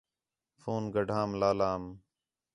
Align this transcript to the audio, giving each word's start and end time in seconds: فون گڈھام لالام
فون 0.61 0.83
گڈھام 0.93 1.29
لالام 1.39 1.83